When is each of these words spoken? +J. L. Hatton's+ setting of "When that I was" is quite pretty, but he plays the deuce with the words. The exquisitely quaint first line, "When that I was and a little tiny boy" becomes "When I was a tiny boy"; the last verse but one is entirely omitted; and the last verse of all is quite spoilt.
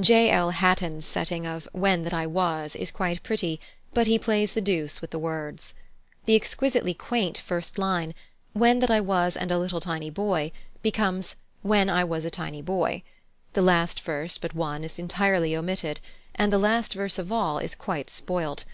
+J. 0.00 0.30
L. 0.30 0.50
Hatton's+ 0.50 1.04
setting 1.04 1.44
of 1.44 1.68
"When 1.72 2.04
that 2.04 2.14
I 2.14 2.24
was" 2.24 2.76
is 2.76 2.92
quite 2.92 3.24
pretty, 3.24 3.58
but 3.92 4.06
he 4.06 4.16
plays 4.16 4.52
the 4.52 4.60
deuce 4.60 5.00
with 5.00 5.10
the 5.10 5.18
words. 5.18 5.74
The 6.24 6.36
exquisitely 6.36 6.94
quaint 6.94 7.36
first 7.38 7.78
line, 7.78 8.14
"When 8.52 8.78
that 8.78 8.92
I 8.92 9.00
was 9.00 9.36
and 9.36 9.50
a 9.50 9.58
little 9.58 9.80
tiny 9.80 10.08
boy" 10.08 10.52
becomes 10.82 11.34
"When 11.62 11.90
I 11.90 12.04
was 12.04 12.24
a 12.24 12.30
tiny 12.30 12.62
boy"; 12.62 13.02
the 13.54 13.62
last 13.62 14.02
verse 14.02 14.38
but 14.38 14.54
one 14.54 14.84
is 14.84 15.00
entirely 15.00 15.56
omitted; 15.56 15.98
and 16.36 16.52
the 16.52 16.58
last 16.58 16.94
verse 16.94 17.18
of 17.18 17.32
all 17.32 17.58
is 17.58 17.74
quite 17.74 18.08
spoilt. 18.08 18.64